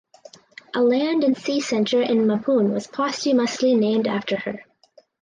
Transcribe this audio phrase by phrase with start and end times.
[0.73, 4.61] A Land and Sea Centre in Mapoon was posthumously named after her.